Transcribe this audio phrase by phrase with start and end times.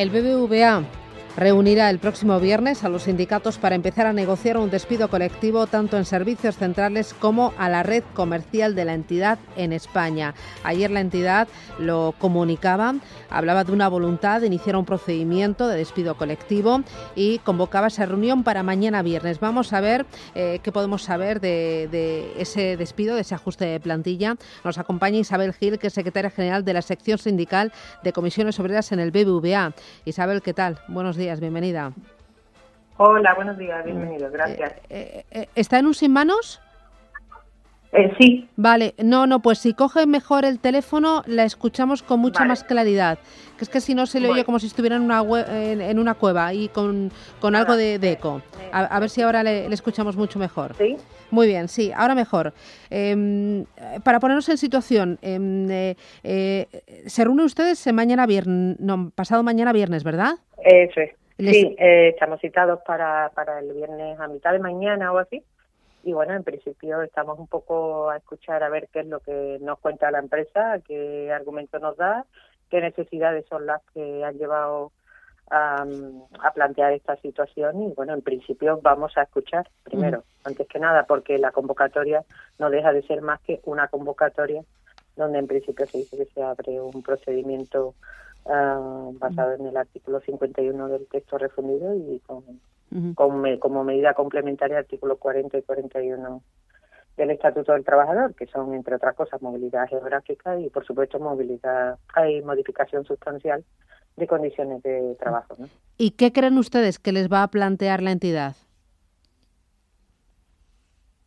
[0.00, 0.82] El BBVA
[1.36, 5.96] reunirá el próximo viernes a los sindicatos para empezar a negociar un despido colectivo tanto
[5.96, 10.34] en servicios centrales como a la red comercial de la entidad en España.
[10.64, 12.94] Ayer la entidad lo comunicaba,
[13.28, 16.82] hablaba de una voluntad de iniciar un procedimiento de despido colectivo
[17.14, 19.40] y convocaba esa reunión para mañana viernes.
[19.40, 23.80] Vamos a ver eh, qué podemos saber de, de, ese despido, de ese ajuste de
[23.80, 24.36] plantilla.
[24.64, 28.92] Nos acompaña Isabel Gil, que es secretaria general de la sección sindical de comisiones obreras
[28.92, 29.72] en el BBVA.
[30.04, 30.80] Isabel, ¿qué tal?
[30.88, 31.92] Buenos bienvenida.
[32.96, 34.72] Hola, buenos días, bienvenido, gracias.
[34.88, 36.60] Eh, eh, ¿Está en un sin manos?
[37.92, 38.48] Eh, sí.
[38.56, 42.48] Vale, no, no, pues si coge mejor el teléfono la escuchamos con mucha Vale.
[42.50, 43.18] más claridad.
[43.58, 44.46] Que es que si no se le oye Bueno.
[44.46, 47.10] como si estuviera en una, hue- en, en una cueva y con,
[47.40, 48.42] con algo de, de eco.
[48.72, 50.74] A, a ver si ahora le, le escuchamos mucho mejor.
[50.78, 50.96] ¿Sí?
[51.32, 52.52] Muy bien, sí, ahora mejor.
[52.90, 53.64] Em,
[54.04, 56.68] para ponernos en situación, em, eh, eh,
[57.06, 60.36] se reúnen ustedes eh, mañana viernes, no, pasado mañana viernes, ¿verdad?
[60.62, 61.10] Eso es.
[61.38, 65.42] Les- Sí, eh, estamos citados para, para el viernes a mitad de mañana o así.
[66.02, 69.58] Y bueno, en principio estamos un poco a escuchar a ver qué es lo que
[69.60, 72.24] nos cuenta la empresa, qué argumento nos da,
[72.70, 74.92] qué necesidades son las que han llevado
[75.50, 75.84] a,
[76.42, 77.82] a plantear esta situación.
[77.82, 82.22] Y bueno, en principio vamos a escuchar primero, antes que nada, porque la convocatoria
[82.58, 84.62] no deja de ser más que una convocatoria
[85.20, 87.94] donde en principio se dice que se abre un procedimiento
[88.46, 92.38] ah, basado en el artículo 51 del texto refundido y con,
[92.92, 93.14] Ujú.
[93.14, 96.42] con me- como medida complementaria artículos 40 y 41
[97.16, 101.98] del Estatuto del Trabajador, que son, entre otras cosas, movilidad geográfica y, por supuesto, movilidad
[102.14, 103.62] hay modificación sustancial
[104.16, 105.54] de condiciones de trabajo.
[105.58, 105.68] ¿no?
[105.98, 108.54] ¿Y qué creen ustedes que les va a plantear la entidad?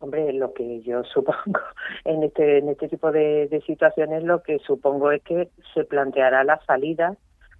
[0.04, 1.60] Hombre, lo que yo supongo
[2.04, 6.44] en este en este tipo de, de situaciones, lo que supongo es que se planteará
[6.44, 7.16] la salida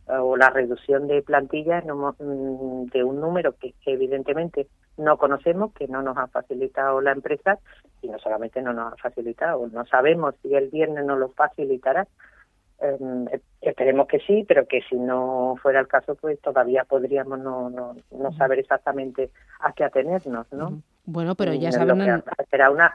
[0.08, 4.66] eh, o la reducción de plantillas mm, de un número que, que evidentemente
[4.98, 7.58] no conocemos, que no nos ha facilitado la empresa
[8.02, 12.06] y no solamente no nos ha facilitado, no sabemos si el viernes nos lo facilitará.
[12.82, 17.70] Eh, esperemos que sí, pero que si no fuera el caso, pues todavía podríamos no,
[17.70, 19.30] no, no saber exactamente
[19.60, 20.82] a qué atenernos, ¿no?
[21.04, 22.94] Bueno, pero ya saben, será una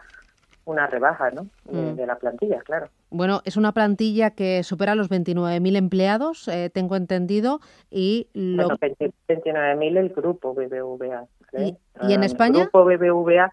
[0.66, 1.48] una rebaja ¿no?
[1.66, 1.96] de, Mm.
[1.96, 6.96] de la plantilla claro bueno, es una plantilla que supera los 29.000 empleados, eh, tengo
[6.96, 7.60] entendido,
[7.90, 11.26] y lo bueno 20 29.000 el grupo BBVA.
[11.58, 11.76] ¿Y-
[12.08, 12.60] y en Ah, España?
[12.60, 13.52] el grupo BBVA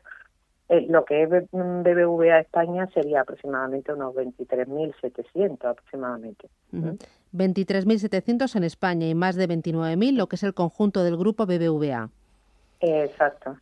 [0.69, 6.99] eh, lo que es B- mm, BBVA España sería aproximadamente unos 23.700 aproximadamente Ujú.
[7.33, 12.11] 23.700 en España y más de 29.000 lo que es el conjunto del grupo BBVA.
[12.81, 13.56] exacto.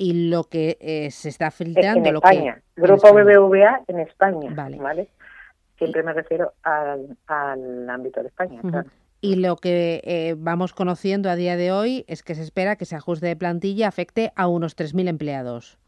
[0.00, 2.82] Y lo que eh, se está en filtrando, lo España que...
[2.82, 3.38] grupo en España.
[3.38, 4.76] BBVA en España Vale.
[4.78, 5.08] vale,
[5.76, 8.88] siempre me refiero al, al ámbito de España claro
[9.20, 12.84] Y lo que eh, vamos conociendo a día de hoy es que se espera que
[12.84, 15.78] ese ajuste de plantilla afecte a unos 3.000 empleados.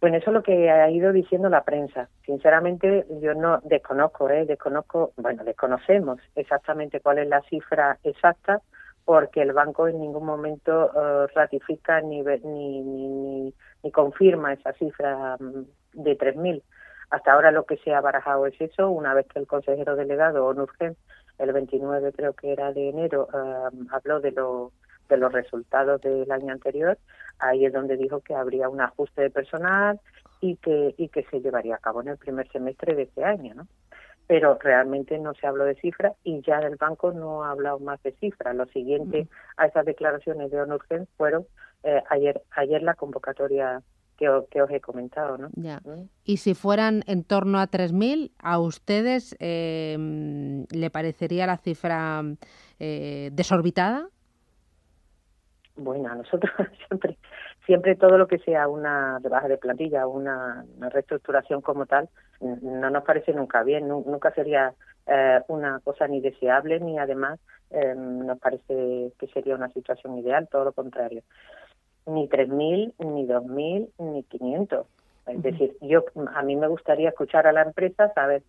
[0.00, 2.08] Bueno, eso es lo que ha ido diciendo la prensa.
[2.24, 4.46] Sinceramente, yo no desconozco, ¿eh?
[4.46, 8.62] desconozco, bueno, desconocemos exactamente cuál es la cifra exacta,
[9.04, 15.36] porque el banco en ningún momento eh, ratifica ni, ni, ni, ni confirma esa cifra
[15.38, 16.62] mm, de 3.000.
[17.10, 20.46] Hasta ahora lo que se ha barajado es eso, una vez que el consejero delegado,
[20.46, 20.96] Onurgen,
[21.38, 24.72] el 29 creo que era de enero, eh, habló de, lo,
[25.08, 26.96] de los resultados del año anterior,
[27.38, 30.00] ahí es donde dijo que habría un ajuste de personal
[30.40, 33.54] y que y que se llevaría a cabo en el primer semestre de este año,
[33.54, 33.66] ¿no?
[34.32, 38.02] Pero realmente no se habló de cifras y ya el banco no ha hablado más
[38.02, 38.56] de cifras.
[38.56, 39.28] Lo siguiente
[39.58, 41.44] a esas declaraciones de Onurgen fueron
[41.82, 43.82] eh, ayer ayer la convocatoria
[44.16, 45.50] que, os he comentado, ¿no?
[45.52, 45.82] Ya.
[45.84, 46.08] ¿Mm?
[46.24, 52.22] Y si fueran en torno a 3.000, ¿a ustedes eh, mm, le parecería la cifra
[52.78, 54.08] eh, desorbitada?
[55.76, 56.50] Bueno, a nosotros
[56.88, 57.18] siempre,
[57.66, 62.08] siempre todo lo que sea una rebaja de plantilla, una, una reestructuración como tal,
[62.40, 64.74] no nos parece nunca bien, nu- nunca sería
[65.06, 67.38] eh, una cosa ni deseable ni además
[67.70, 71.22] eh, nos parece que sería una situación ideal, todo lo contrario.
[72.06, 74.86] Ni 3.000, ni 2.000, ni 500.
[75.26, 76.04] Es decir, yo
[76.34, 78.42] a mí me gustaría escuchar a la empresa, saber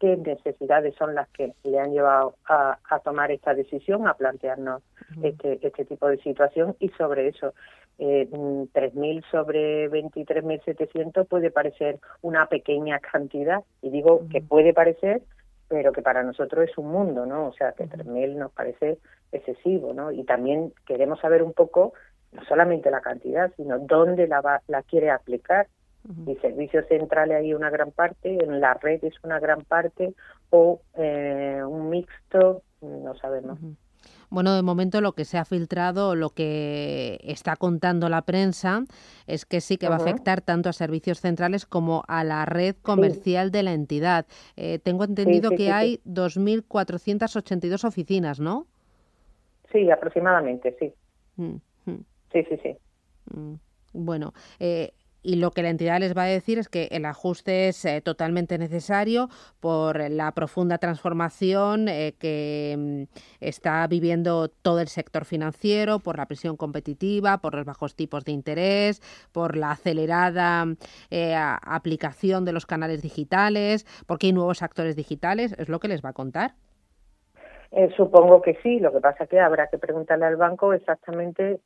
[0.00, 4.82] qué necesidades son las que le han llevado a, a tomar esta decisión, a plantearnos
[5.22, 7.54] este, este tipo de situación y sobre eso.
[7.98, 15.22] Eh, mm, 3.000 sobre 23.700 puede parecer una pequeña cantidad y digo que puede parecer
[15.70, 17.46] pero que para nosotros es un mundo, ¿no?
[17.46, 18.98] O sea, que 3.000 nos parece
[19.30, 20.10] excesivo, ¿no?
[20.10, 21.92] Y también queremos saber un poco,
[22.32, 25.68] no solamente la cantidad, sino dónde la, va, la quiere aplicar.
[26.26, 30.14] Y servicios centrales hay una gran parte, en la red es una gran parte,
[30.48, 33.58] o eh, un mixto, no sabemos.
[34.30, 38.84] Bueno, de momento lo que se ha filtrado, lo que está contando la prensa,
[39.26, 42.76] es que sí que va a afectar tanto a servicios centrales como a la red
[42.80, 44.26] comercial de la entidad.
[44.56, 48.66] Eh, tengo entendido que hay 2.482 oficinas, ¿no?
[49.72, 50.94] Sí, aproximadamente, sí.
[51.36, 51.56] Mm,
[51.86, 52.04] mm.
[52.32, 52.76] Sí, sí, sí.
[53.34, 53.54] Mm.
[53.92, 54.92] Bueno, eh,
[55.22, 58.00] y lo que la entidad les va a decir es que el ajuste es eh,
[58.00, 59.28] totalmente necesario
[59.60, 63.02] por la profunda transformación eh, que mm,
[63.40, 68.32] está viviendo todo el sector financiero, por la presión competitiva, por los bajos tipos de
[68.32, 69.00] interés,
[69.32, 70.66] por la acelerada
[71.10, 75.54] eh, aplicación de los canales digitales, porque hay nuevos actores digitales.
[75.58, 76.52] ¿Es lo que les va a contar?
[77.96, 81.60] supongo que sí, lo que pasa es que habrá que preguntarle al banco exactamente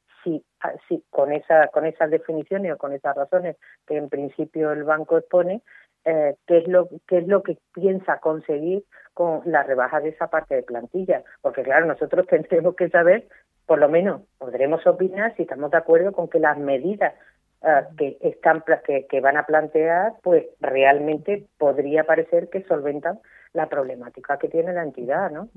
[0.61, 3.57] Ah, si, con, esa, con esas definiciones o con esas razones
[3.87, 5.63] que en principio el banco expone,
[6.07, 8.85] eh, qué es lo qué es lo que piensa conseguir
[9.15, 13.27] con la rebaja de esa parte de plantilla porque claro nosotros tendremos que saber
[13.67, 17.15] por lo menos podremos opinar si estamos de acuerdo con que las medidas
[17.63, 23.19] ah, que están que, que, van a plantear pues realmente podría parecer que solventan
[23.55, 25.49] la problemática que tiene la entidad no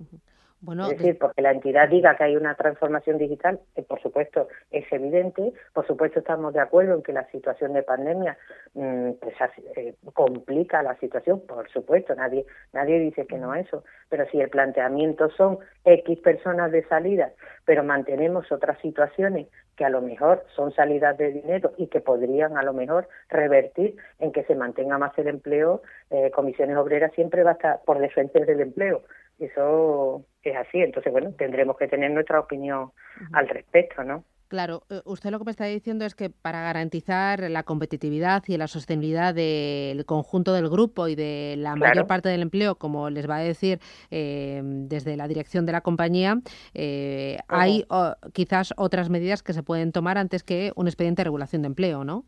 [0.61, 4.91] es decir, porque la entidad diga que hay una transformación digital, que por supuesto es
[4.91, 8.37] evidente, por supuesto estamos de acuerdo en que la situación de pandemia
[8.73, 9.35] mm, pues,
[9.75, 14.49] eh, complica la situación, por supuesto, nadie nadie dice que no eso, pero si el
[14.49, 17.31] planteamiento son X personas de salida,
[17.65, 22.57] pero mantenemos otras situaciones que a lo mejor son salidas de dinero y que podrían
[22.57, 27.43] a lo mejor revertir en que se mantenga más el empleo, eh, comisiones obreras siempre
[27.43, 29.03] va a estar por defender del empleo.
[29.39, 30.81] Eso es así.
[30.81, 32.91] Entonces, bueno, tendremos que tener nuestra opinión
[33.33, 34.23] al respecto, ¿no?
[34.47, 38.55] Claro, eh, usted lo que me está diciendo es que para garantizar la competitividad y
[38.55, 43.29] la sostenibilidad del conjunto del grupo y de la mayor parte del empleo, como les
[43.29, 43.79] va a decir
[44.09, 46.37] eh, desde la dirección de la compañía,
[46.73, 47.85] eh, hay
[48.31, 52.05] quizás otras medidas que se pueden tomar antes que un expediente de regulación de empleo,
[52.05, 52.23] ¿no?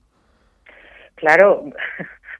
[1.15, 1.63] Claro,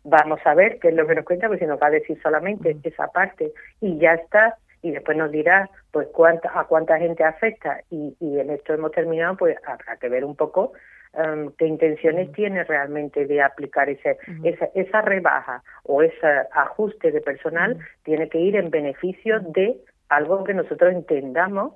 [0.09, 2.19] vamos a ver qué es lo que nos cuenta, porque si nos va a decir
[2.21, 3.51] solamente esa parte
[3.81, 7.81] y ya está, y después nos dirá pues cuánta, a cuánta gente afecta.
[7.89, 10.73] Y, y en esto hemos terminado, pues habrá que ver un poco
[11.13, 17.21] um, qué intenciones tiene realmente de aplicar ese, esa, esa rebaja o ese ajuste de
[17.21, 19.77] personal, tiene que ir en beneficio de
[20.09, 21.73] algo que nosotros entendamos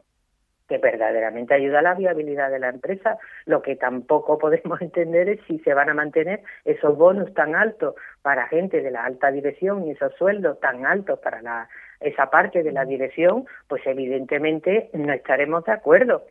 [0.67, 3.17] que verdaderamente ayuda a la viabilidad de la empresa.
[3.45, 7.95] Lo que tampoco podemos entender es si se van a mantener esos bonos tan altos
[8.21, 11.67] para gente de la alta dirección y esos sueldos tan altos para la,
[11.99, 16.25] esa parte de la dirección, pues evidentemente no estaremos de acuerdo.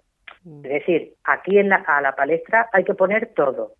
[0.44, 3.74] Es decir, aquí en la, a la palestra hay que poner todo.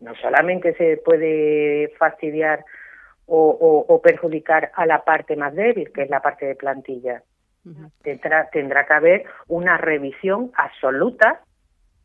[0.00, 2.64] No solamente se puede fastidiar
[3.26, 7.22] o, o perjudicar a la parte más débil, que es la parte de plantilla
[8.02, 11.42] tendrá, tendrá que haber una revisión absoluta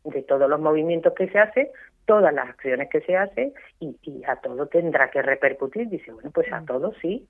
[0.03, 1.67] de todos los movimientos que se hacen,
[2.05, 5.89] todas las acciones que se hacen y, a todo tendrá que repercutir.
[5.89, 7.27] Dice, bueno, pues a todo sí,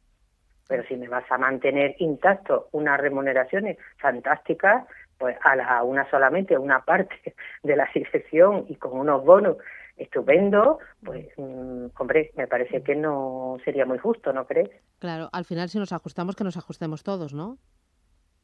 [0.68, 4.86] pero si me vas a mantener intacto unas remuneraciones fantásticas,
[5.18, 9.58] pues a, la, una solamente, una parte de la dirección y con unos bonos
[9.98, 14.70] estupendos, pues mm, hombre, me parece que no sería muy justo, ¿no crees?
[15.00, 17.58] Claro, al final si nos ajustamos, que nos ajustemos todos, ¿no?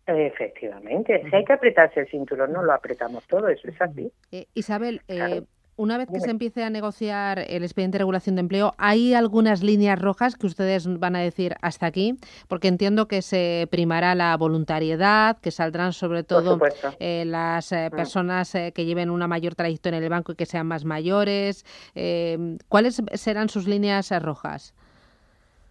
[0.07, 4.09] Efectivamente, si hay que apretarse el cinturón, no lo apretamos todo, eso es así.
[4.31, 5.41] Eh, Isabel, eh,
[5.75, 9.61] una vez que se empiece a negociar el expediente de regulación de empleo, ¿hay algunas
[9.61, 12.15] líneas rojas que ustedes van a decir hasta aquí?
[12.47, 16.57] Porque entiendo que se primará la voluntariedad, que saldrán sobre todo
[16.99, 17.93] eh, las mm.
[17.93, 21.65] personas que lleven una mayor trayectoria en el banco y que sean más mayores.
[22.69, 24.73] ¿Cuáles serán sus líneas rojas?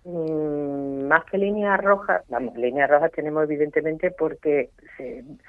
[0.09, 4.71] Mm, más que líneas rojas, vamos, líneas rojas tenemos evidentemente porque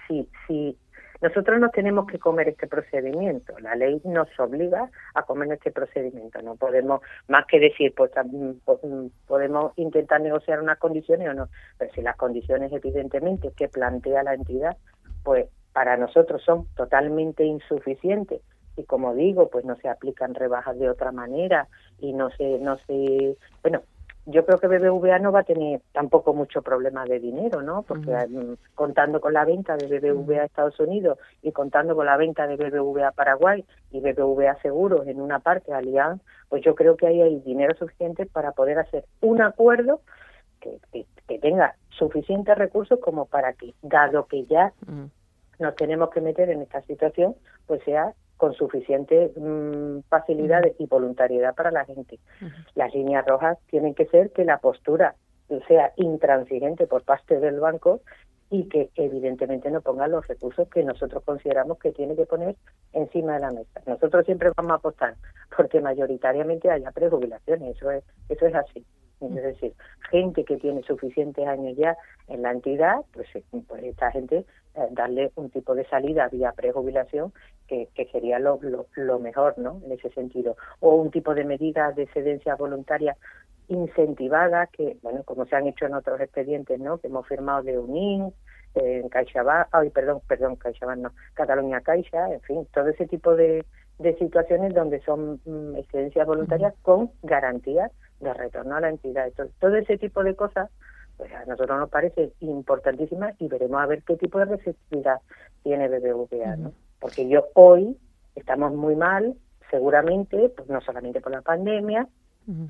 [0.08, 0.76] si, si
[1.22, 6.42] nosotros no tenemos que comer este procedimiento, la ley nos obliga a comer este procedimiento,
[6.42, 8.10] no podemos más que decir, pues
[9.28, 14.34] podemos intentar negociar unas condiciones o no, pero si las condiciones evidentemente que plantea la
[14.34, 14.76] entidad,
[15.24, 18.42] pues para nosotros son totalmente insuficientes.
[18.76, 21.68] Y como digo, pues no se aplican rebajas de otra manera
[22.00, 23.82] y no se, no se, bueno,
[24.30, 27.84] yo creo que BBVA no va a tener tampoco mucho problema de dinero, ¿no?
[27.84, 32.18] Porque mm, contando con la venta de BBVA a Estados Unidos y contando con la
[32.18, 36.98] venta de BBVA a Paraguay y BBVA Seguros en una parte, Allianz, pues yo creo
[36.98, 40.02] que ahí hay dinero suficiente para poder hacer un acuerdo
[40.60, 44.74] que, que, tenga suficientes recursos como para que, dado que ya
[45.60, 51.56] nos tenemos que meter en esta situación, pues sea con suficiente mm, facilidades y voluntariedad
[51.56, 52.20] para la gente.
[52.75, 55.15] Las líneas rojas tienen que ser que la postura
[55.67, 58.01] sea intransigente por parte del banco
[58.50, 62.56] y que evidentemente no ponga los recursos que nosotros consideramos que tiene que poner
[62.94, 63.82] encima de la mesa.
[63.86, 65.15] Nosotros siempre vamos a apostar
[65.56, 68.86] porque mayoritariamente haya prejubilaciones, eso es, eso es así.
[69.20, 69.74] Es decir,
[70.12, 71.98] gente que tiene suficientes años ya
[72.28, 74.46] en la entidad, pues, eh, pues esta gente
[74.76, 77.34] eh, darle un tipo de salida vía prejubilación
[77.68, 78.60] que, que sería lo,
[78.96, 79.82] lo, mejor, ¿no?
[79.84, 80.56] En ese sentido.
[80.80, 83.18] O un tipo de medida de excedencia voluntaria
[83.70, 87.00] incentivada que, bueno, como se han hecho en otros expedientes, ¿no?
[87.00, 88.34] Que hemos firmado de UNIN,
[88.76, 93.66] en CaixaBank, ay, perdón, perdón, CaixaBank no, Cataluña Caixa, en fin, todo ese tipo de,
[94.00, 99.32] de situaciones donde son mm, excedencias voluntarias con garantías de retorno a la entidad.
[99.60, 100.70] todo ese tipo de cosas,
[101.18, 105.18] pues a nosotros nos parece importantísima y veremos a ver qué tipo de receptividad
[105.64, 106.74] tiene BBVA, ¿no?
[107.00, 107.98] Porque yo hoy
[108.36, 109.36] estamos muy mal,
[109.70, 112.08] seguramente, pues no solamente por la pandemia,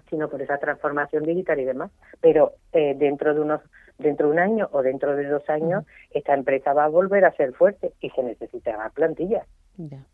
[0.09, 1.91] sino por esa transformación digital y demás.
[2.19, 3.61] Pero eh, dentro de unos
[3.97, 7.35] dentro de un año o dentro de dos años, esta empresa va a volver a
[7.35, 8.91] ser fuerte y se necesitará
[9.77, 10.05] plantilla.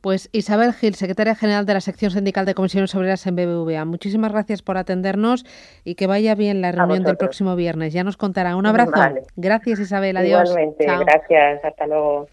[0.00, 4.32] Pues Isabel Gil, secretaria general de la sección sindical de comisiones obreras en BBVA, muchísimas
[4.32, 5.44] gracias por atendernos
[5.84, 7.92] y que vaya bien la reunión del próximo viernes.
[7.92, 8.56] Ya nos contará.
[8.56, 8.92] Un abrazo.
[9.36, 10.50] Gracias Isabel, adiós.
[10.50, 11.64] Igualmente, gracias.
[11.64, 12.28] Hasta luego.